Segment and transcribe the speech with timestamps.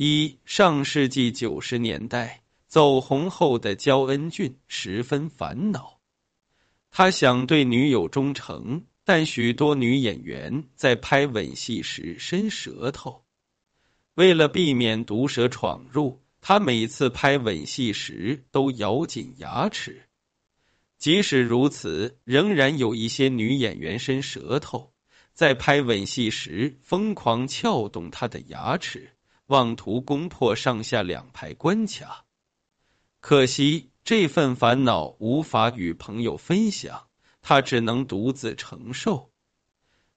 [0.00, 5.98] 一上世纪九十年代走红后的焦恩俊十分烦恼，
[6.88, 13.24] 他想对女友忠诚，但许多女演员在拍吻戏时伸舌头，
[14.14, 20.04] 为了避免毒蛇闯入，他每次拍吻戏时都咬紧牙齿。
[20.96, 24.92] 即使如此，仍然有一些女演员伸舌头，
[25.32, 29.10] 在拍吻戏时疯狂撬动他的牙齿。
[29.48, 32.26] 妄图攻破上下两排关卡，
[33.20, 37.06] 可惜这份烦恼无法与朋友分享，
[37.40, 39.30] 他只能独自承受。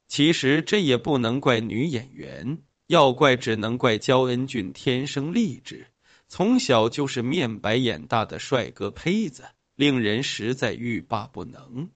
[0.09, 2.57] 其实这也不能怪女演员，
[2.88, 5.88] 要怪只能怪焦恩俊天生丽质，
[6.27, 9.45] 从小就是面白眼大的帅哥胚子，
[9.76, 11.90] 令人实在欲罢不能。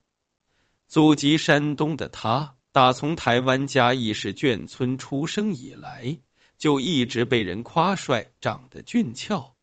[0.88, 6.20] 祖籍山东的他，打从台湾嘉义市眷村出生以来。
[6.58, 9.55] 就一直被人夸帅，长得俊俏。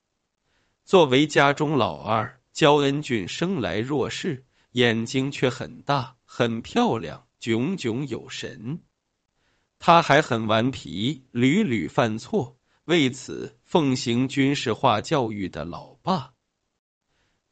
[0.85, 8.81] 作为家中老二，焦恩俊生来弱势，眼睛却很大，很漂亮，炯炯有神。
[9.79, 12.57] 他还很顽皮，屡屡犯错。
[12.85, 16.33] 为此，奉行军事化教育的老爸，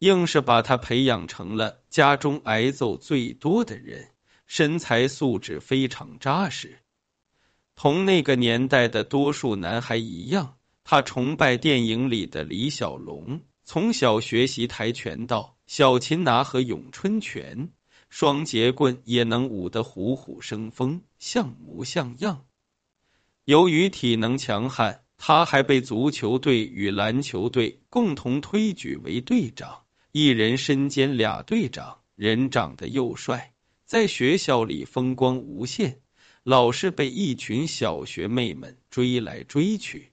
[0.01, 4.11] 硬是把他培养成了家中挨揍最多的人，
[4.47, 6.81] 身材素质非常扎实。
[7.83, 17.71] 同那个年代的多数男孩一样，他崇拜电影里的李小龙，从小学习跆拳道、小擒拿和咏春拳，
[18.11, 22.45] 双截棍也能舞得虎虎生风，像模像样。
[23.47, 32.01] 由于体能强悍，他还被足球队与篮球队共同推举为队长，一人身兼俩队长。
[32.15, 33.55] 人长得又帅，
[33.87, 36.03] 在学校里风光无限。
[36.43, 40.13] 老是被一群小学妹们追来追去，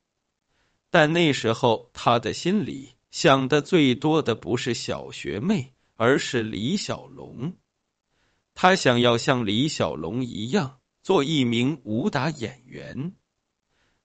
[0.89, 7.53] 但那时候他的心里想的最多的不是小学妹，而是李小龙。
[8.53, 13.13] 他想要像李小龙一样做一名武打演员。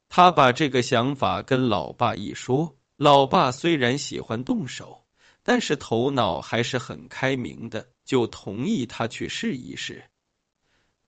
[0.09, 5.07] 他把这个想法跟老爸一说，老爸虽然喜欢动手，
[5.43, 10.05] 但是头脑还是很开明的，就同意他去试一试。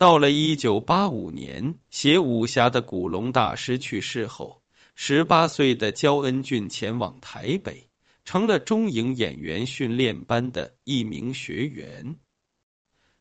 [0.04, 4.60] 到了一九八五年，写武侠的古龙大师去世后，
[4.94, 7.88] 十八岁的焦恩俊前往台北，
[8.26, 12.16] 成了中影演员训练班的一名学员。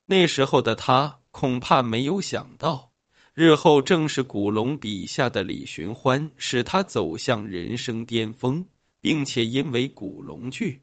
[0.06, 2.92] 那时候的他恐怕没有想到，
[3.34, 8.66] 日后正是古龙笔下的李寻欢使他走向人生巅峰，
[9.00, 10.82] 并且因为古龙剧，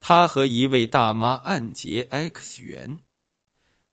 [0.00, 2.98] 他和一位大妈暗结 X 缘。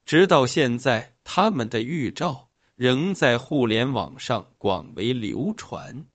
[0.05, 6.05] 直到现在，他们的预兆仍在互联网上广为流传。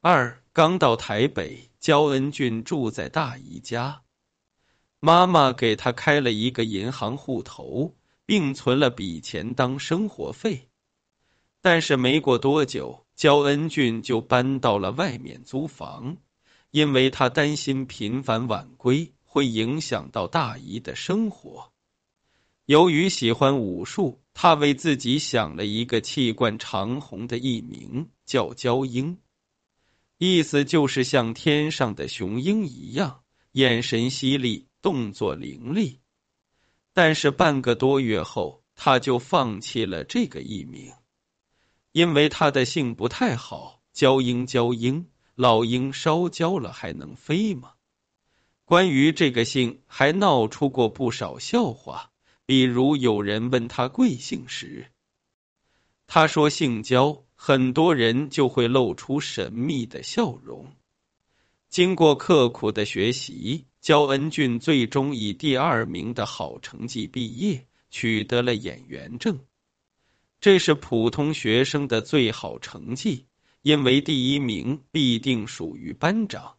[0.00, 4.02] 二刚到台北，焦恩俊住在大姨家，
[5.00, 10.68] 妈妈给他开了一个银行户头，并存了笔钱当生活费。
[11.60, 16.16] 但是没过多久，焦恩俊就搬到了外面租房，
[16.70, 21.72] 因为他担心频繁晚归会影响到大姨的生活。
[22.72, 29.18] 由于喜欢武术，他为自己想了一个气贯长虹的艺名，叫焦鹰，
[30.16, 36.00] 意思就是像天上的雄鹰一样，眼神犀利，动作凌厉。
[36.94, 40.94] 但是半个多月后，他就放弃了这个艺名，
[41.92, 43.82] 因为他的性不太好。
[43.92, 47.74] 焦鹰，焦鹰，老鹰烧焦了还能飞吗？
[48.64, 52.11] 关于这个姓，还闹出过不少笑话。
[52.44, 54.86] 比如有人问他贵姓时，
[56.06, 60.74] 他说姓焦，很多人就会露出神秘的笑容。
[61.68, 69.40] 经过刻苦的学习，焦恩俊最终以第二名的好成绩毕业，取得了演员证。
[70.40, 73.26] 这是普通学生的最好成绩，
[73.62, 76.56] 因为第一名必定属于班长。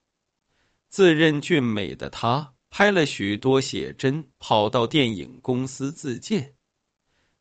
[0.89, 2.53] 自认俊美的他。
[2.75, 6.55] 拍了许多写真，跑到电影公司自荐，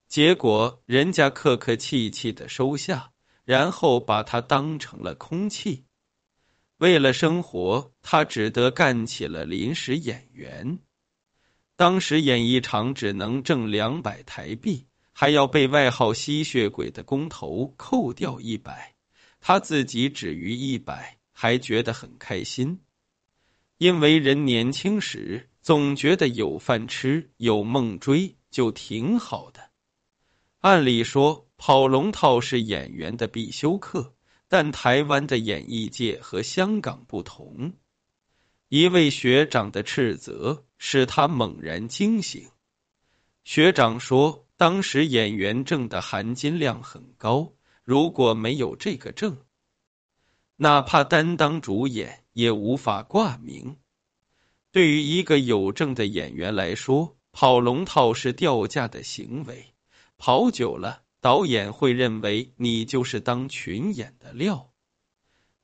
[0.07, 3.13] 结果人家客客气气的收下，
[3.47, 5.87] 然后把他当成了空气。
[6.77, 10.81] 为了生活，他只得干起了临时演员。
[11.77, 18.95] 当时演一场只能挣两百台币，还要被外号吸血鬼的工头扣掉一百，
[19.41, 22.81] 他自己只余一百，还觉得很开心。
[23.83, 29.71] 因为人年轻时总觉得有饭吃、有梦追就挺好的。
[30.61, 34.15] 按理说，跑龙套是演员的必修课，
[34.47, 37.73] 但台湾的演艺界和香港不同，
[38.69, 42.49] 一位学长的斥责使他猛然惊醒。
[43.43, 47.53] 学长说，当时演员证的含金量很高，
[47.83, 49.39] 如果没有这个证，
[50.55, 53.77] 哪怕担当主演也无法挂名。
[54.71, 59.75] 对于一个有证的演员来说，跑龙套是掉价的行为，
[60.17, 61.03] 跑久了。
[61.21, 64.73] 导演会认为你就是当群演的料。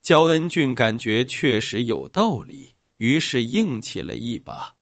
[0.03, 4.77] 焦恩俊感觉确实有道理，于是硬气了一把。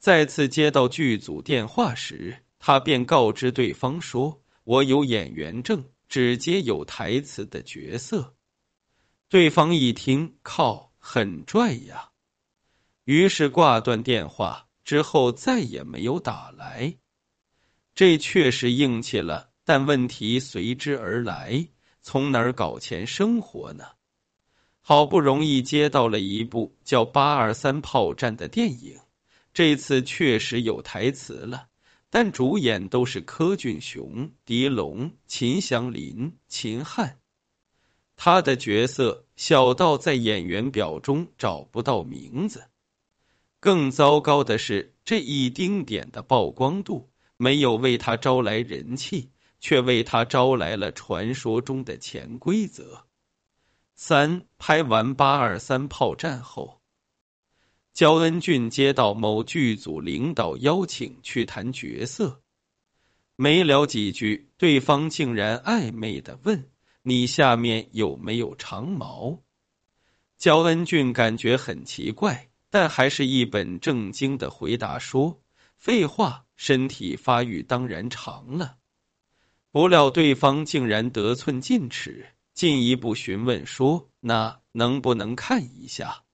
[0.00, 8.34] 再次接到剧组电话时，他便告知对方说：“我有演员证，只接有台词的角色。”
[9.28, 12.10] 对方一听，靠，很拽呀！
[13.04, 16.96] 于是挂断电话之后，再也没有打来。
[17.94, 19.50] 这确实硬气了。
[19.68, 21.66] 但问题随之而来，
[22.00, 23.84] 从哪儿搞钱生活呢？
[24.80, 29.00] 好不容易接到了一部叫《八二三炮战》的电影，
[29.52, 31.66] 这次确实有台词了，
[32.10, 37.18] 但主演都是柯俊雄、狄龙、秦祥林、秦汉，
[38.16, 42.64] 他的角色小到在演员表中找不到名字。
[43.60, 49.30] 更糟糕的是，这一丁点的曝光度没有为他招来人气。
[49.58, 53.06] 却为他招来了传说中的潜规则。
[53.94, 56.82] 三拍完八二三炮战后，
[57.94, 62.42] 焦恩俊接到某剧组领导邀请去谈角色，
[63.34, 66.70] 没聊几句，对方竟然暧昧的问
[67.08, 69.38] ：“你下面有没有长毛？”
[70.36, 75.40] 焦恩俊感觉很奇怪，但还是一本正经的回答说
[75.78, 78.78] ：“废话，身体发育当然长了。”
[79.70, 86.24] 不料对方竟然得寸进尺，进一步询问说：“那能不能看一下？”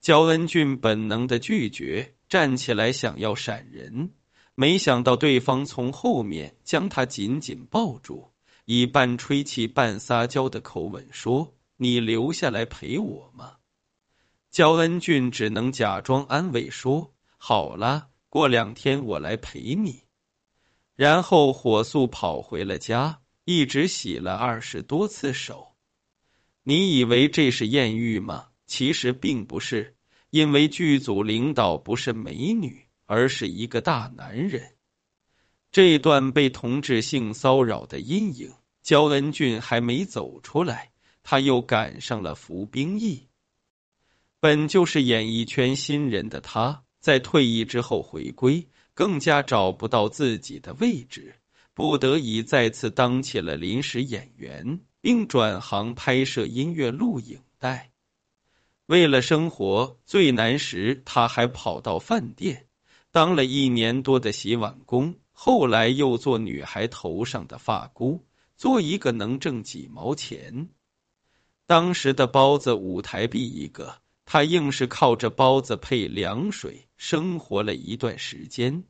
[0.00, 4.12] 焦恩俊本能的拒绝，站起来想要闪人，
[4.54, 8.30] 没想到对方从后面将他紧紧抱住，
[8.64, 13.56] 以半吹气半撒娇的口吻说：“你留下来陪我吗？”
[14.50, 20.02] 焦恩俊只能假装安慰说：“好了，过两天我来陪你。”
[20.96, 25.74] 然后火速跑回了家，一直洗了二十多次手。
[26.62, 28.48] 你以为这是艳遇吗？
[28.66, 29.96] 其实并不是，
[30.30, 34.73] 因为剧组领导不是美女，而是一个大男人。
[35.74, 40.92] 这段被同志性骚扰的阴影，焦恩俊还没走出来，
[41.24, 43.26] 他又赶上了服兵役。
[44.38, 48.68] 本就是演艺圈新人的他，在退役之后回归。
[48.94, 51.34] 更加找不到自己的位置，
[51.74, 57.90] 不得已再次当起了临时演员，并转行拍摄音乐录影带。
[58.86, 62.66] 为了生活，最难时他还跑到饭店
[63.10, 68.24] 当了一年多的洗碗工，后来又做女孩头上的发箍，
[68.56, 70.70] 做一个能挣几毛钱。
[71.66, 74.02] 当时的包子五台币一个。
[74.26, 78.84] 他硬是靠着包子配凉水生活了一段时间。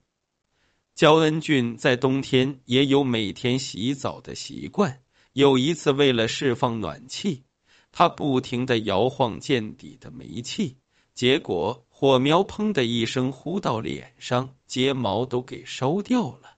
[0.94, 5.02] 焦恩俊在冬天也有每天洗澡的习惯。
[5.32, 7.42] 有一次，为了释放暖气，
[7.90, 10.76] 他不停的摇晃见底的煤气，
[11.14, 16.56] 结果火苗砰的一声呼到脸上，睫毛都给烧掉了。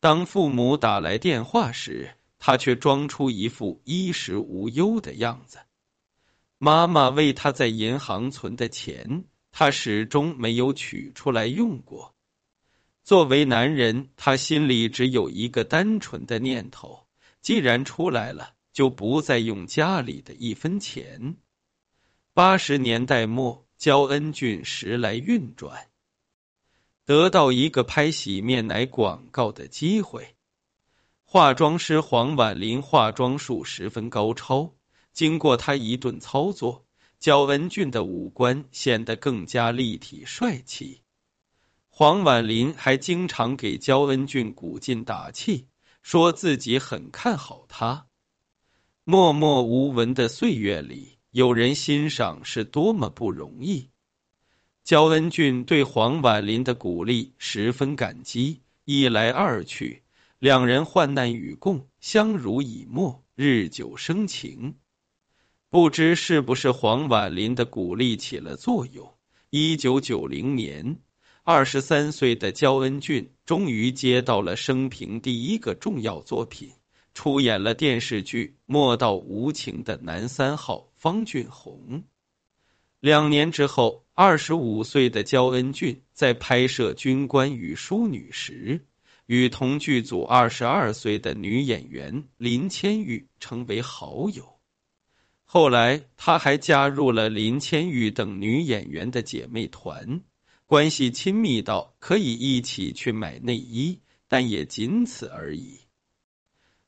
[0.00, 5.60] 当父母打来电话时，他却装出一副衣食无忧的样子。
[6.58, 12.14] 妈妈为他在银行存的钱，他始终没有取出来用过。
[13.02, 17.06] 作为男人，他心里只有一个单纯的念头：
[17.40, 21.36] 既然出来了，就不再用家里的一分钱。
[22.36, 25.86] 八十年代末，焦恩俊时来运转，
[27.04, 30.34] 得到一个拍洗面奶广告的机会。
[31.22, 34.74] 化妆师黄婉玲化妆术十分高超。
[35.12, 36.84] 经过他一顿操作，
[37.20, 41.02] 焦恩俊的五官显得更加立体帅气。
[41.88, 45.68] 黄婉玲还经常给焦恩俊鼓劲打气，
[46.02, 48.08] 说自己很看好他。
[49.04, 53.90] 默默无闻的岁月里，有人欣赏是多么不容易。
[54.84, 60.04] 焦恩俊对黄婉玲的鼓励十分感激，一来二去，
[60.38, 64.76] 两人患难与共，相濡以沫，日久生情。
[65.70, 69.12] 不知是不是黄婉玲的鼓励起了作用？
[69.50, 71.00] 一九九零年，
[71.42, 76.70] 二十三岁的焦恩俊终于接到了生平第一个重要作品，
[77.14, 82.04] 出演了电视剧《莫道无情》的男三号方俊宏。
[83.00, 88.84] 两年之后，二十五岁的焦恩俊在拍摄《军官与淑女》时，
[89.26, 94.58] 与同剧组二十二岁的女演员林千玉成为好友。
[95.44, 100.22] 后来，他还加入了林千玉等女演员的姐妹团，
[100.66, 105.83] 关系亲密到可以一起去买内衣，但也仅此而已。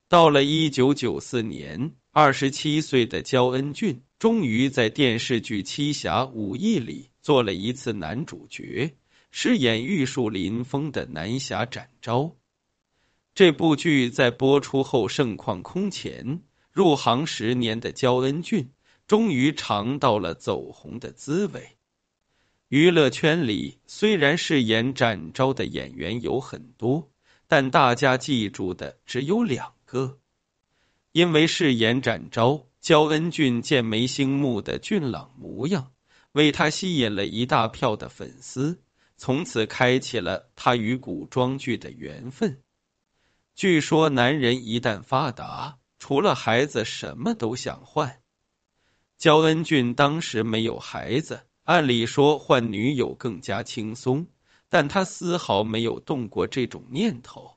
[0.08, 8.94] 到了一九九四年，二十七岁的焦恩俊终于在电视剧《七侠五义》里做了一次男主角，
[9.32, 12.36] 饰演玉树临风的南侠展昭。
[13.34, 16.40] 这部剧在播出后盛况空前。
[16.70, 18.70] 入行十年的焦恩俊，
[19.06, 21.76] 终于尝到了走红的滋味。
[22.68, 27.10] 娱乐圈里虽然饰演展昭的演员有很多，
[27.48, 30.18] 但大家记住的只有两个。
[31.12, 35.92] 因为饰演展昭，焦恩俊剑眉星目的俊朗模样，
[36.32, 38.82] 为他吸引了一大票的粉丝，
[39.16, 42.60] 从此开启了他与古装剧的缘分。
[43.54, 45.78] 据说，男人一旦发达。
[45.98, 48.20] 除了孩子，什么都想换。
[49.16, 54.26] 焦恩俊当时没有孩子，按理说换女友更加轻松，
[54.68, 57.55] 但他丝毫没有动过这种念头。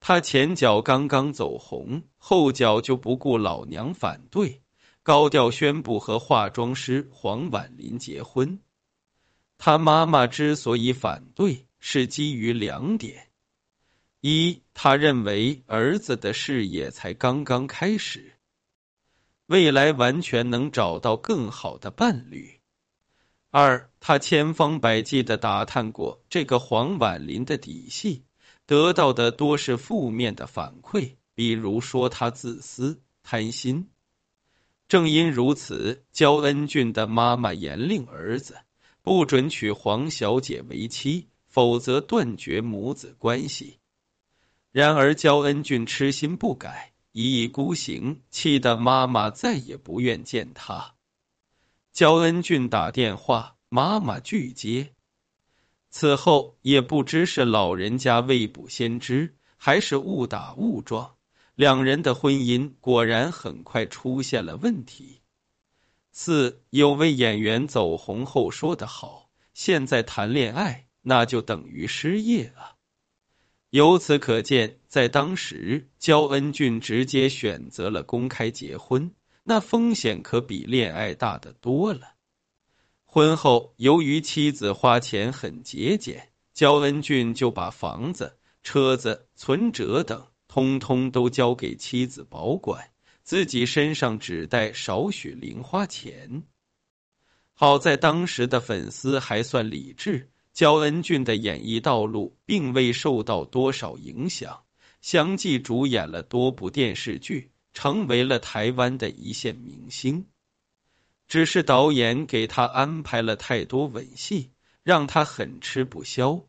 [0.00, 4.62] 他前脚刚刚走红，后脚就不顾老娘反对，
[5.02, 8.60] 高调宣布和化妆师黄婉林结婚。
[9.58, 13.28] 他妈妈之所以反对，是基于两点。
[14.20, 18.34] 一，他认为儿子的事业才刚刚开始，
[19.46, 22.60] 未来完全能找到更好的伴侣。
[23.50, 28.24] 二，他千方百计的打探过这个黄婉林的底细，
[28.66, 33.88] 得到的多是负面的反馈，比如说他自私、贪心。
[34.88, 38.58] 正因如此，焦恩俊的妈妈严令儿子
[39.02, 43.78] 不准娶黄小姐为妻，否则断绝母子关系。
[44.72, 50.94] 然而，焦恩俊痴心不改，一意孤行，气得妈妈再也不愿见他。
[51.92, 54.92] 焦恩俊打电话，妈妈拒接。
[55.90, 61.14] 此后，也不知是老人家未卜先知，还是误打误撞，
[61.54, 65.22] 两人的婚姻果然很快出现了问题。
[66.12, 72.76] 四有位演员走红后说得好：“现在谈恋爱，那就等于失业了。”
[73.70, 79.12] 由此可见，在当时，焦恩俊直接选择了公开结婚，
[79.44, 82.15] 那风险可比恋爱大得多了。
[83.16, 92.90] 婚后，由于妻子花钱很节俭，焦恩俊就把房子、车子、存折等通通都交给妻子保管，
[93.22, 96.42] 自己身上只带少许零花钱。
[97.54, 100.28] 好在当时的粉丝还算理智。
[100.52, 104.64] 焦恩俊的演艺道路并未受到多少影响，
[105.00, 110.26] 相继主演了多部电视剧，成为了台湾的一线明星。
[111.28, 114.50] 只是导演给他安排了太多吻戏，
[114.82, 116.46] 让他很吃不消。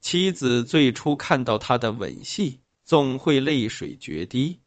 [0.00, 4.60] 妻子最初看到他的吻戏，总会泪水决堤，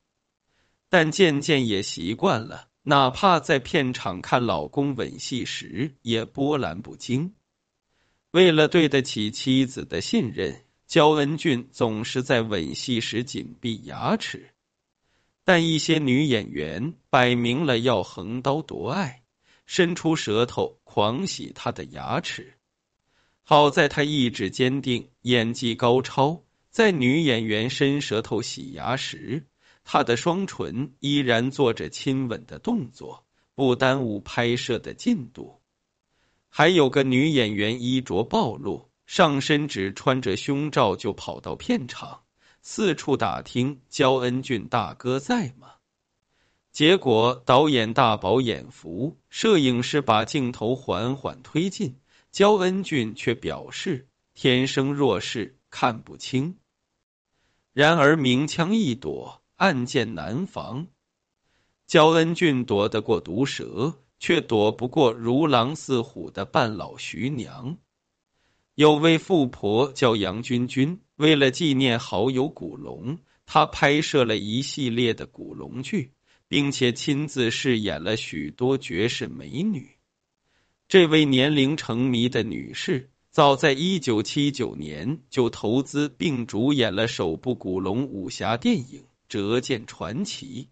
[0.89, 7.33] 但渐渐也习惯了，哪怕在片场看老公吻戏时，也波澜不惊。
[8.31, 14.52] 为了对得起妻子的信任，焦恩俊总是在吻戏时紧闭牙齿。
[15.45, 19.23] 但一些女演员摆明了要横刀夺爱，
[19.65, 22.53] 伸出舌头狂洗他的牙齿。
[23.43, 29.45] 好在他意志坚定，演技高超，在女演员伸舌头洗牙时，
[29.83, 35.59] 他的双唇依然做着亲吻的动作，不耽误拍摄的进度。
[36.47, 42.22] 还有个女演员衣着暴露，上身只穿着胸罩就跑到片场，
[42.63, 45.73] 四处打听焦恩俊大哥在吗？
[46.71, 51.99] 结果导演大饱眼福，摄影师把镜头缓缓推进，
[52.31, 56.57] 焦恩俊却表示天生弱视，看不清。
[57.73, 60.87] 然而明枪易躲，暗箭难防，
[61.85, 63.99] 焦恩俊躲得过毒蛇。
[64.19, 67.77] 却躲不过如狼似虎的半老徐娘。
[68.75, 76.13] 有位富婆叫杨君君，为了纪念好友古龙，她拍摄了一系列的古龙剧，
[76.47, 79.91] 并且亲自饰演了许多绝世美女。
[80.87, 90.69] 这位年龄成谜的女士，早在一九七九年就投资并主演了首部古龙武侠电影《折剑传奇。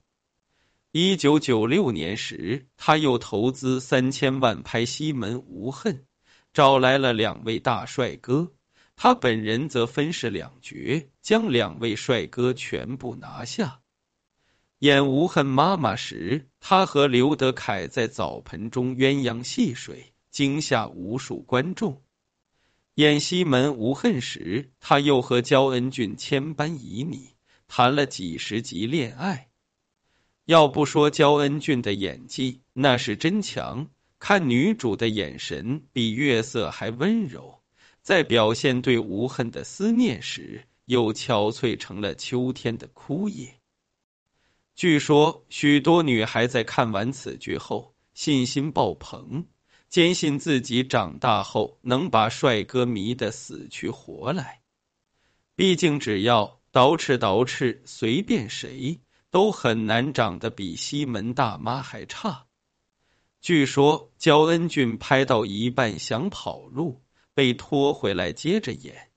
[0.91, 5.95] 一九九六年时，他又投资三千万拍《西门无恨》，
[6.53, 8.51] 找来了两位大帅哥，
[8.95, 13.79] 他本人则分饰两角，将两位帅哥全部拿下。
[14.79, 22.01] 演无恨妈妈时，他和刘德凯在澡盆中鸳鸯戏水，惊吓无数观众。
[22.95, 27.29] 演西门无恨时，他又和焦恩俊千般旖旎，
[27.67, 29.49] 谈了几十集恋爱。
[30.45, 33.87] 要不说焦恩俊的演技那是真强，
[34.21, 37.63] 看女主的眼神比月色还温柔，
[38.03, 43.59] 在表现对无恨的思念时，又憔悴成了秋天的枯叶。
[44.75, 49.47] 据说，许多女孩在看完此剧后信心爆棚，
[49.89, 54.61] 坚信自己长大后能把帅哥迷得死去活来。
[55.55, 59.01] 毕竟，只要捯饬捯饬，随便谁
[59.31, 62.45] 都很难长得比西门大妈还差。
[63.41, 67.01] 据说，焦恩俊拍到一半想跑路，
[67.33, 69.09] 被拖回来接着演，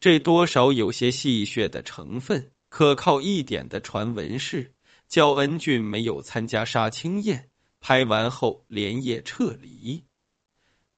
[0.00, 2.50] 这多少有些戏谑的成分。
[2.68, 4.74] 可靠一点的传闻是，
[5.06, 10.02] 焦恩俊没有参加杀青宴，拍完后连夜撤离。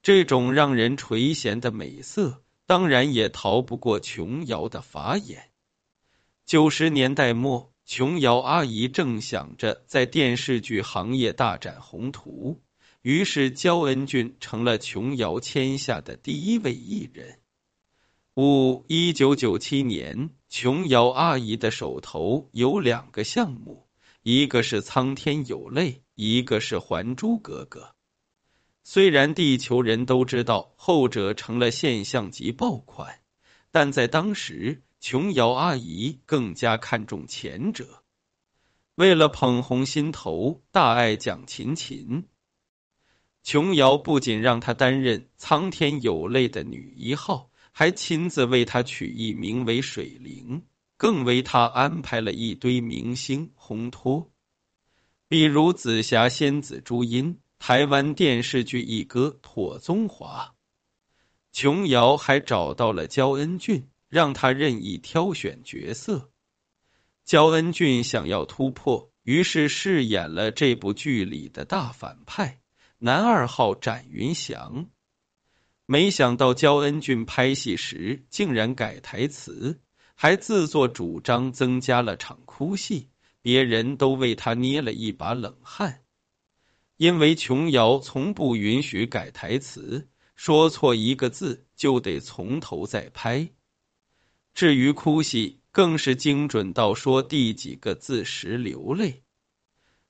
[0.01, 5.51] 这种让人垂涎的美色，当然也逃不过琼瑶的法眼。
[6.47, 12.61] 九十年代末，琼瑶阿姨正想着在电视剧行业大展宏图，
[13.01, 17.39] 于是焦恩俊成了琼瑶签下的第一位艺人。
[18.37, 23.89] 五一九九七年，琼瑶阿姨的手头有两个项目，
[24.23, 27.81] 一个是《苍天有泪》，一个是《还珠格格》。
[28.85, 33.19] 虽然地球人都知道后者成了现象级爆款，
[33.69, 38.03] 但在当时，琼瑶阿姨更加看重前者。
[38.95, 42.27] 为了捧红心头，大爱蒋勤勤，
[43.43, 47.49] 琼瑶不仅让她担任《苍天有泪》的女一号。
[47.73, 50.65] 还亲自为他取艺名为水灵，
[50.97, 54.29] 更为他安排了一堆明星烘托，
[55.29, 60.53] 比如紫霞仙子朱茵、台湾电视剧一哥妥宗华。
[61.53, 66.31] 琼瑶还找到了焦恩俊，让他任意挑选角色。
[67.23, 72.59] 焦恩俊想要突破，于是饰演了这部剧里的大反派
[72.97, 74.89] 男二号展云翔。
[75.85, 79.79] 没想到焦恩俊拍戏时竟然改台词，
[80.13, 83.07] 还自作主张增加了场哭戏，
[83.41, 86.03] 别人都为他捏了一把冷汗。
[86.97, 93.49] 因为琼瑶从不允许改台词，说错一个字就得从头再拍。
[94.53, 99.23] 至于哭戏，更是精准到说第几个字时流泪。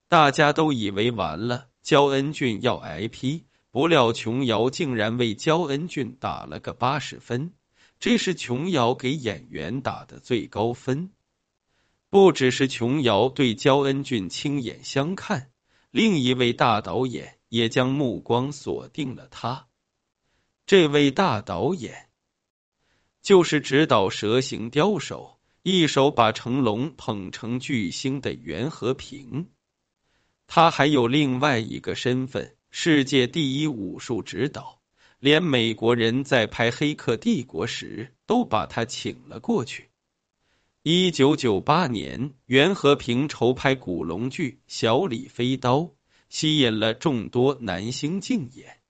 [0.08, 3.45] 大家都以为完了，焦恩俊要挨批。
[3.69, 7.54] 不料琼瑶竟然为焦恩俊打了个八十分，
[8.01, 11.12] 这是琼瑶给演员打的最高分。
[12.10, 15.51] 不只是琼瑶对焦恩俊亲眼相看，
[15.89, 19.67] 另一位大导演也将目光锁定了他。
[20.65, 22.10] 这位大导演
[23.21, 29.49] 就是指导《蛇形刁手》，一手把成龙捧成巨星的袁和平。
[30.47, 32.55] 他还有另外一个身份。
[32.73, 34.81] 世界第一武术指导，
[35.19, 39.89] 连美国人在拍《黑客帝国》时都把他请了过去。
[40.81, 45.79] 一九九八年，袁和平筹拍古龙剧《小李飞刀》，
[46.29, 48.80] 吸引了众多男星竞演。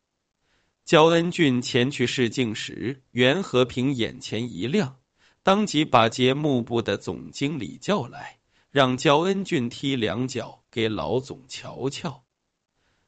[0.92, 4.98] 焦恩俊前去试镜时，袁和平眼前一亮，
[5.42, 8.40] 当即把节目部的总经理叫来，
[8.72, 12.26] 让焦恩俊踢两脚给老总瞧瞧。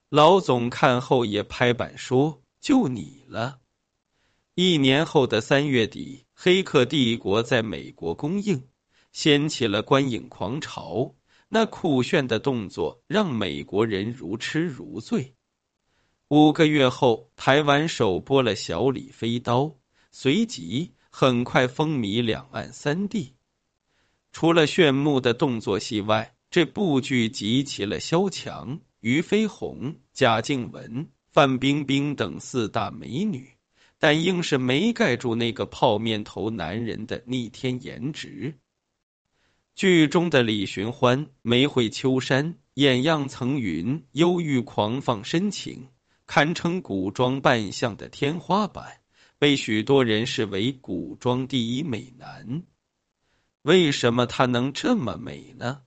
[0.07, 3.59] 老总看后也拍板说：“就你了。”
[4.55, 8.65] 一年后的三月底，《黑客帝国》在美国公映，
[9.11, 11.15] 掀起了观影狂潮。
[11.49, 15.35] 那酷炫的动作让美国人如痴如醉。
[16.35, 19.65] 五个月后，台湾首播了《小李飞刀》，
[20.11, 23.35] 随即很快风靡两岸三地。
[24.31, 28.79] 除了炫目的动作戏外，这部剧集齐了萧蔷。
[28.99, 33.49] 俞飞鸿、贾静雯、范冰冰等四大美女，
[33.99, 38.55] 但硬是没盖住那个泡面头男人的逆天颜值。
[39.75, 45.89] 剧中的李寻欢梅慧秋山，眼样层云，忧郁狂放深情，
[46.35, 49.01] 堪称古装扮相的天花板，
[49.37, 52.63] 被许多人视为古装第一美男。
[53.61, 55.83] 为什么她能这么美呢？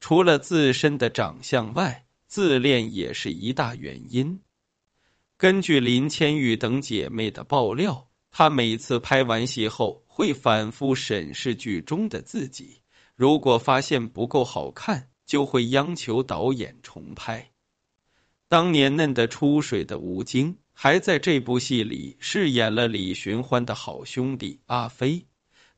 [0.00, 4.40] 除了自身的长相外，自恋也是一大原因。
[5.36, 12.82] 根据林千玉等姐妹的爆料，她每次拍完戏后会反复审视剧中的自己，
[13.14, 17.52] 如果发现不够好看，就会央求导演重拍。
[18.48, 25.26] 当年嫩得出水的吴京，还在这部戏里饰演了李寻欢的好兄弟阿飞。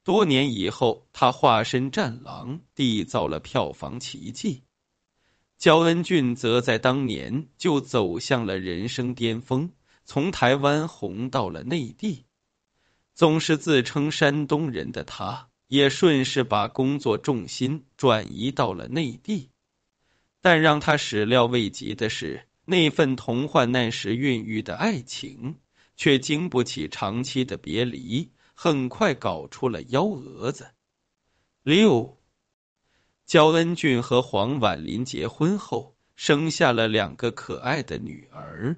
[0.02, 4.62] 多年以后，他化身战狼，缔造了票房奇迹。
[5.59, 9.70] 焦恩俊则在当年就走向了人生巅峰，
[10.05, 12.24] 从台湾红到了内地。
[13.14, 19.48] 总是自称山东人的他，也顺势把工作重心转移到了内地。
[20.42, 25.61] 但让他始料未及的是，那份同患难时孕育的爱情，
[25.96, 30.72] 却经不起长期的别离，很快搞出了幺蛾子。
[31.62, 32.20] 六。
[33.24, 38.76] 焦恩俊和黄婉玲结婚后，生下了两个可爱的女儿。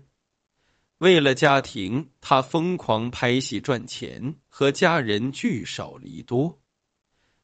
[0.98, 6.60] 为了家庭，他疯狂拍戏赚钱，和家人聚少离多。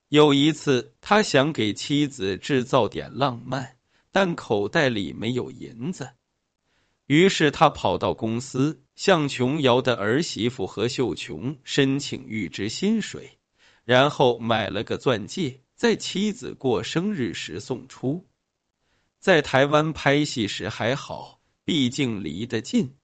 [0.08, 3.76] 有一次，他想给妻子制造点浪漫，
[4.12, 6.10] 但口袋里没有银子，
[7.06, 13.38] 于是他跑到公司，向琼瑶的儿媳妇何秀琼申请预支薪水，
[13.84, 15.60] 然后买了个钻戒。
[15.74, 18.26] 在妻子过生日时送出，
[19.18, 22.94] 在台湾拍戏时还好，毕竟离得近。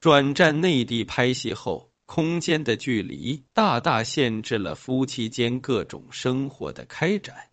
[0.00, 7.50] 转战内地拍戏后，空间的距离大大限制了夫妻间各种生活的开展。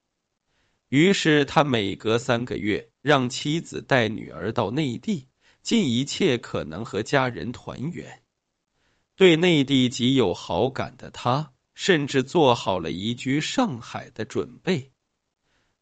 [0.88, 5.28] 于是他每隔三个月让妻子带女儿到内地，
[5.62, 8.21] 尽一切可能和家人团圆。
[9.15, 11.54] 对内地极有好感的他。
[11.74, 14.91] 甚至做好了移居上海的准备。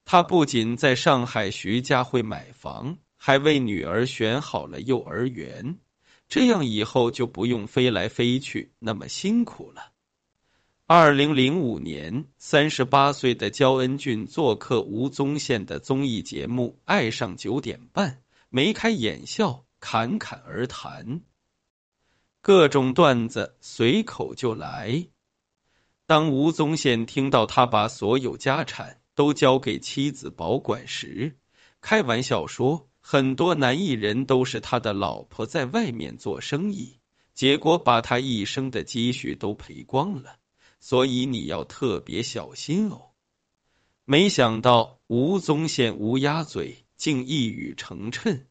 [0.05, 5.77] 他不仅在上海徐家汇买房，还为女儿选好了幼儿园，
[6.29, 9.91] 这样以后就不用飞来飞去那么辛苦了。
[10.85, 18.11] 二零零五年，三十八岁的焦恩俊做客吴宗宪的综艺节目《爱上九点半》，
[18.49, 21.21] 眉开眼笑，侃侃而谈，
[22.41, 25.07] 各种段子随口就来。
[26.05, 31.37] 当吴宗宪听到他把所有家产都交给妻子保管时，
[31.81, 36.99] 开玩笑说：“很多男艺人都是他的老婆在外面做生意，
[37.33, 40.37] 结果把他一生的积蓄都赔光了，
[40.79, 43.11] 所以你要特别小心哦。”
[44.03, 48.45] 没想到吴宗宪乌鸦嘴，竟一语成谶。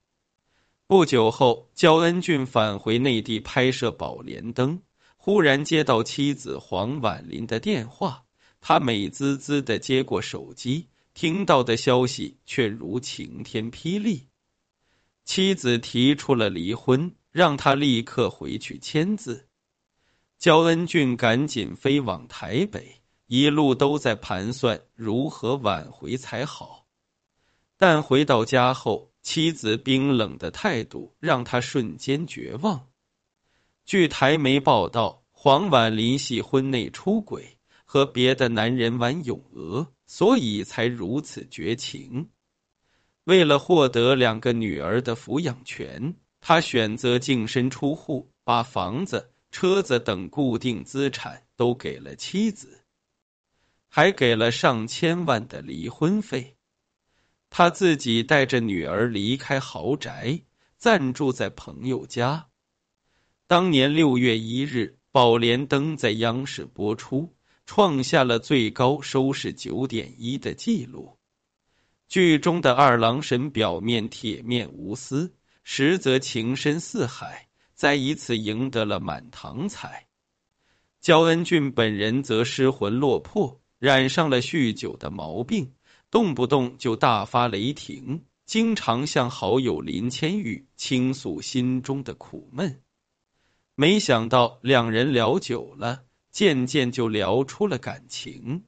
[0.89, 4.79] 不久后，焦恩俊返回内地拍摄《宝莲灯》。
[5.19, 8.25] 忽然接到妻子黄婉玲的电话，
[8.63, 14.29] 他美滋滋的接过手机，听到的消息却如晴天霹雳。
[15.27, 19.47] 妻子提出了离婚，让他立刻回去签字。
[20.39, 26.87] 焦恩俊赶紧飞往台北，一路都在盘算如何挽回才好。
[27.77, 32.89] 但回到家后，妻子冰冷的态度让他瞬间绝望。
[33.85, 42.29] 据台媒报道，黄婉玲系婚内出轨，和别的男人玩咏鹅，所以才如此绝情。
[43.25, 52.85] 为了获得两个女儿的抚养权，他选择净身出户，把房子、车子等固定资产都给了妻子，
[53.89, 56.58] 还给了上千万的离婚费。
[57.51, 60.43] 他自己带着女儿离开豪宅，
[60.77, 62.49] 暂住在朋友家。
[63.47, 67.35] 当年六月一日，《宝莲灯》在央视播出，
[67.65, 71.19] 创下了最高收视九点一的记录。
[72.07, 75.35] 剧中的二郎神表面铁面无私，
[75.65, 80.07] 实则情深似海，再一次赢得了满堂彩。
[81.01, 85.73] 焦恩俊本人则失魂落魄，染上了酗酒的毛病，
[86.11, 92.81] 动不动就大发雷霆，经常向好友林千玉倾诉心中的苦闷。
[93.75, 98.65] 没想到两人聊久了，渐渐就聊出了感情。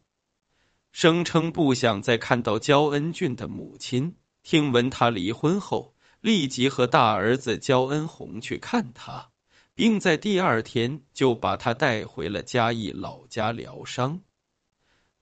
[0.92, 9.30] 声称不想再看到焦恩俊的母亲，听闻他离婚后，立即和大儿子焦恩宏去看他，
[9.74, 14.20] 并在第二天就把他带回了嘉义老家疗伤。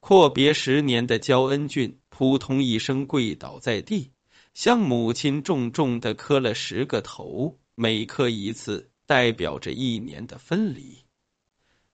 [0.01, 4.11] 阔别十年的焦恩俊扑通一声跪倒在地，
[4.53, 8.91] 向母亲重重的磕了十个头，每磕一次。
[9.07, 11.05] 代表着一年的分离，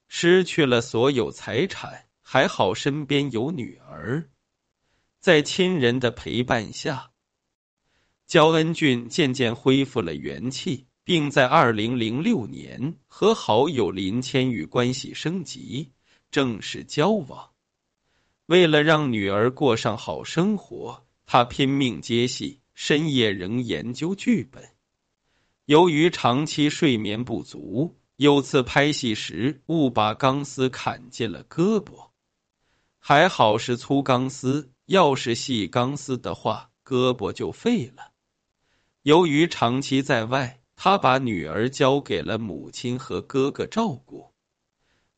[0.08, 4.30] 失去了所有财产，还好身边有女儿，
[5.20, 7.10] 在亲人的陪伴下，
[8.26, 15.92] 焦恩俊渐渐恢复了元气，并在二零零六年和好友林千羽关系升级，
[16.30, 17.53] 正式交往。
[18.46, 24.70] 为了让女儿过上好生活，他拼命接戏，深夜仍研究剧本。
[25.64, 27.96] 由于长期睡眠不足。
[28.16, 32.10] 有次拍戏时误把钢丝砍进了胳膊，
[33.00, 38.12] 还好是粗钢丝，要是细钢丝的话，胳膊就废了。
[39.02, 44.32] 由于长期在外，他把女儿交给了母亲和哥哥照顾。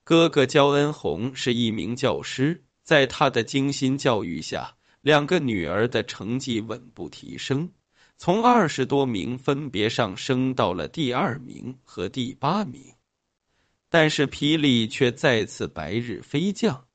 [0.02, 7.72] 哥哥焦恩红是一名教师，在他的精心教育下，两个女儿的成绩稳步提升。
[8.16, 12.94] 从二十多名分别上升到了第二名和第八名，
[13.88, 16.86] 但是霹雳却再次白日飞降。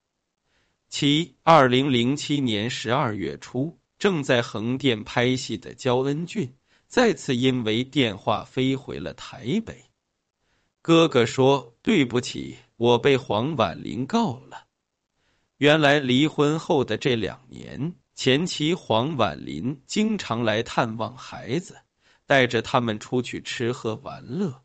[0.88, 6.54] 其二零零七年十二月初，正在横店拍戏的焦恩俊
[6.88, 9.84] 再次因为电话飞回了台北。
[10.82, 14.67] 哥哥说：“对不起，我被黄婉玲告了。”
[15.62, 17.93] 原来离婚后的这两年。
[18.15, 21.78] 前妻黄婉玲经常来探望孩子，
[22.26, 24.63] 带着他们出去吃喝玩乐。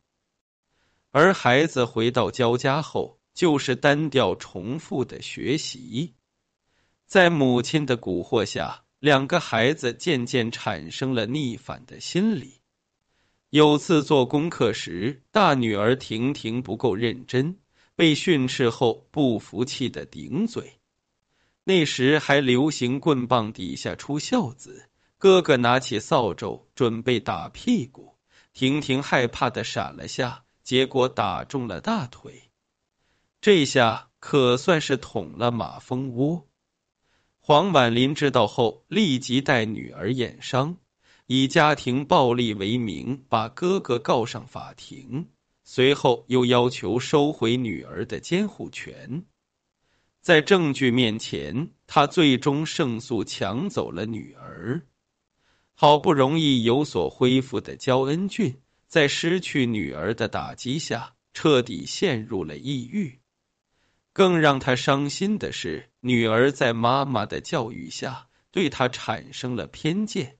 [1.10, 6.14] 而孩子回到焦家后，就是单调重复的学习。
[7.04, 12.62] 在母亲的蛊惑下，两个孩子渐渐产生了逆反的心理。
[13.50, 17.58] 有次做功课时，大女儿婷婷不够认真，
[17.94, 20.80] 被训斥后不服气的顶嘴。
[21.68, 28.14] 那时还流行棍棒底下出孝子，哥哥拿起扫帚准备打屁股，
[28.52, 32.44] 婷婷害怕的闪了下，结果打中了大腿，
[33.40, 36.46] 这下可算是捅了马蜂窝。
[37.40, 40.76] 黄婉林知道后，立即带女儿验伤，
[41.26, 45.30] 以家庭暴力为名把哥哥告上法庭，
[45.64, 49.24] 随后又要求收回女儿的监护权。
[50.26, 54.82] 在证据面前，他最终胜诉，抢走了女儿。
[55.76, 63.20] 好不容易有所恢复的焦恩俊，在失去女儿的打击下，彻底陷入了抑郁。
[64.12, 70.38] 更让他伤心的是，女儿在妈妈的教育下，对他产生了偏见。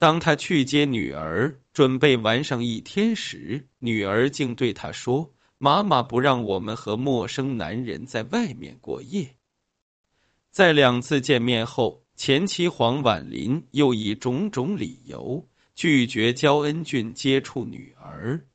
[0.00, 5.32] 当他去接女儿，准备玩上一天时，女儿竟对他说。
[5.62, 9.36] 妈妈不让我们和陌生男人在外面过夜。
[10.50, 18.46] 在两次见面后，前妻黄婉玲又以种种理由拒绝焦恩俊接触女儿。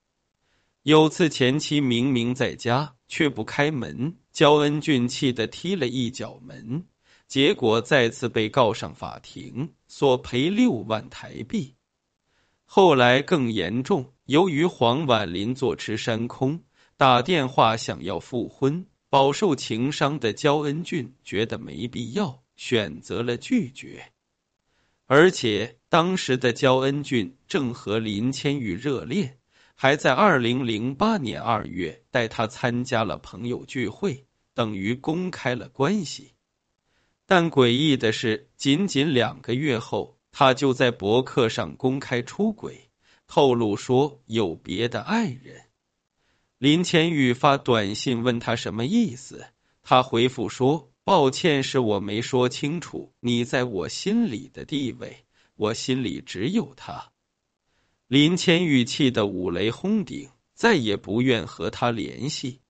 [0.82, 6.88] 有次前妻明明在家却不开门，焦恩俊气得踢了一脚门，
[7.28, 11.76] 结果再次被告上法庭，索赔六万台币。
[12.66, 16.64] 后来更严重，由于黄婉玲坐吃山空。
[16.98, 24.14] 打电话想要复婚，饱受情伤的焦恩俊觉得没必要，选择了拒绝。
[25.06, 29.38] 而且当时的焦恩俊正和林千玉热恋，
[29.76, 36.32] 还在二零零八年二月带他参加了朋友聚会，等于公开了关系。
[37.26, 42.90] 但诡异的是，仅仅两个月后，他就在博客上公开出轨，
[43.28, 45.65] 透露说有别的爱人。
[46.58, 49.46] 林千玉发短信问他什么意思，
[49.84, 57.12] 他回复说：“抱歉，是我没说清楚你在我心里的地位，我心里只有他。”
[58.08, 62.62] 林千玉气得五雷轰顶，再也不愿和他联系。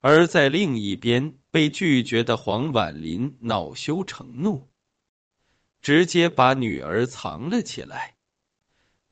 [0.00, 4.68] 而在另一边，被拒绝的黄婉玲恼羞成怒，
[5.80, 8.14] 直接把女儿藏了起来。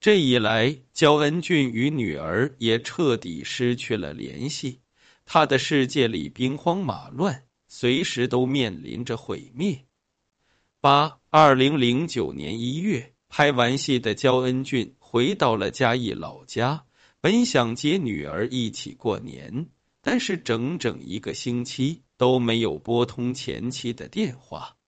[0.00, 4.80] 这一来，焦恩俊与女儿也彻底失去了联系，
[5.26, 9.84] 他的世界里兵荒马乱，随时都面临着毁灭。
[10.80, 16.86] 八二零零九年一月，拍完戏的焦恩俊回到了嘉义老家，
[17.20, 19.66] 本想接女儿一起过年，
[20.00, 24.78] 但是整整一个星期都没有拨通前妻的电话，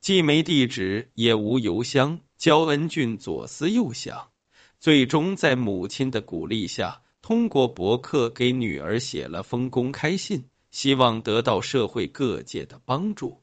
[0.00, 2.20] 既没地址，也无邮箱。
[2.44, 4.30] 焦恩俊左思右想，
[4.78, 13.42] 最终在母亲的鼓励下，通过博客给女儿写了封公开信，希望得到社会各界的帮助。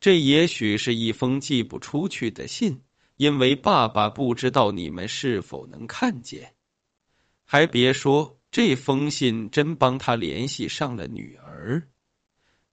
[0.00, 2.80] 这也许是一封寄不出去的信，
[3.16, 6.54] 因为爸爸不知道你们是否能看见。
[7.44, 11.86] 还别说，这封信真帮他联系上了女儿。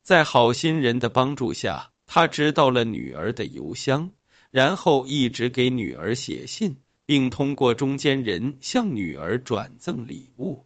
[0.02, 4.13] 在好心人的帮助下，他知道了女儿的邮箱，
[4.51, 10.65] 然后一直给女儿写信，并通过中间人向女儿转赠礼物。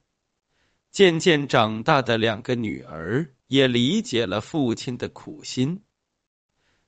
[0.92, 5.82] 渐渐长大的两个女儿也理解了父亲的苦心。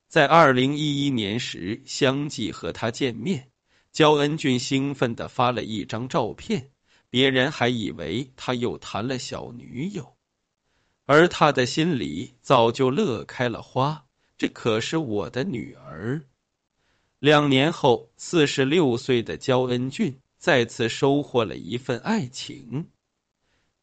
[0.07, 3.49] 在二零一一年时，相继和他见面，
[3.91, 6.69] 焦恩俊兴奋的发了一张照片，
[7.09, 10.15] 别人还以为他又谈了小女友。
[11.05, 14.05] 而他的心里早就乐开了花，
[14.37, 16.21] 这可是我的女儿。
[17.23, 22.89] 两年后，四十六岁的焦恩俊再次收获了一份爱情，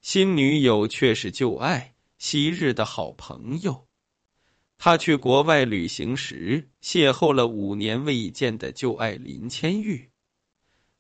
[0.03, 3.87] 新女友却是旧爱，昔日的好朋友。
[4.77, 10.11] 他去国外旅行时，邂逅了五年未见的旧爱林千玉，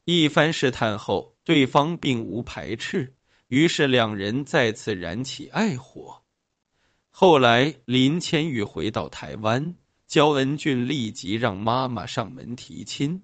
[0.06, 3.12] 一番试探后，对方并无排斥。
[3.48, 6.22] 于是两人再次燃起爱火。
[7.10, 9.74] 后来林千玉回到台湾，
[10.10, 13.22] 焦恩俊立即让妈妈上门提亲。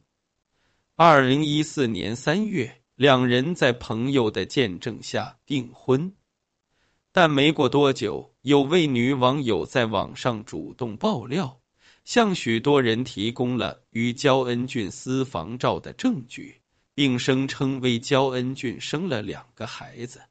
[0.94, 6.14] 二零一四年三月，两人在朋友的见证下订婚。
[7.10, 11.58] 但没过多久，有位女网友在网上主动爆料，
[12.04, 16.60] 向许多人提供了与焦恩俊私房照的证据。
[16.94, 20.22] 并声称为焦恩俊生了两个孩子，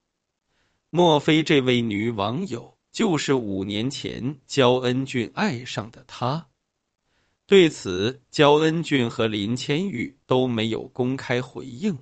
[0.90, 6.48] 莫非这位女网友就是五年前焦恩俊爱上的他？
[7.46, 12.00] 对此，焦恩俊和林千玉都没有公开回应。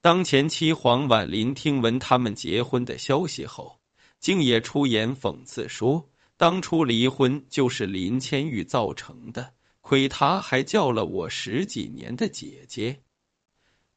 [0.00, 3.80] 当前妻黄婉玲听闻他们结婚的消息后，
[4.20, 6.08] 竟也出言讽刺说
[6.38, 13.00] ：“当初离婚就是林千玉造成的，亏他还叫了我十几年的姐姐。”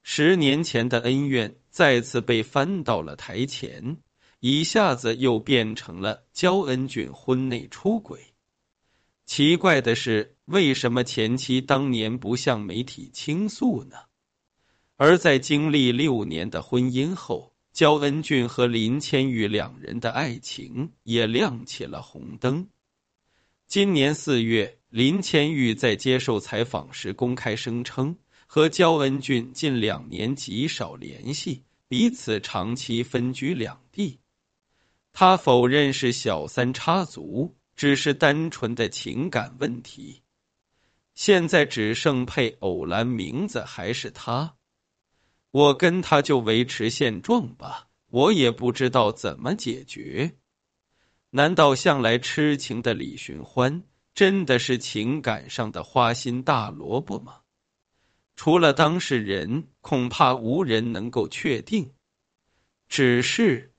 [0.02, 3.98] 十年前的恩怨再次被翻到了台前，
[4.40, 8.34] 一下子又变成了焦恩俊婚内出轨。
[9.26, 13.98] 奇怪的是，为什么前妻当年不向媒体倾诉呢？
[14.96, 22.70] 而在经历六年的婚姻后，焦恩俊和林千玉两人的爱情也亮起了红灯。
[23.68, 28.18] 今年四月，林千玉在接受采访时公开声称。
[28.50, 34.20] 和焦恩俊近两年极少联系，彼此长期分居两地。
[35.20, 40.22] 他否认是小三插足，只是单纯的情感问题。
[41.16, 44.58] 现在只剩配偶栏名字还是他，
[45.50, 50.36] 我跟他就维持现状吧，我也不知道怎么解决。
[51.32, 53.82] 难道向来痴情的李寻欢
[54.14, 57.40] 真的是情感上的花心大萝卜吗？
[58.36, 61.96] 除了当事人，恐怕无人能够确定。
[62.88, 63.74] 只是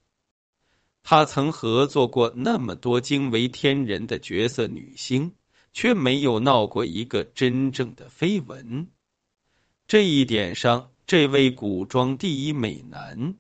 [1.03, 5.33] 他曾合作过那么多惊为天人的角色女星，
[5.73, 8.89] 却没有闹过一个真正的绯闻。
[9.87, 13.37] 这一点上，这位古装第一美男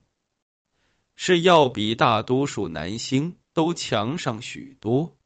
[1.14, 5.17] 是要比大多数男星都强上许多。